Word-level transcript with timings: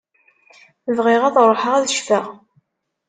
Bɣiɣ 0.97 1.21
ad 1.25 1.35
ṛuḥeɣ 1.49 1.73
ad 1.75 1.87
ccfeɣ. 1.93 2.25